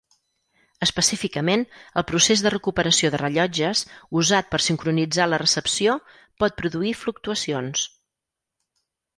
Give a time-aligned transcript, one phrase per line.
[0.85, 1.65] Específicament
[2.01, 3.83] el procés de recuperació de rellotges
[4.23, 5.99] usat per sincronitzar la recepció
[6.45, 7.89] pot produir fluctuacions.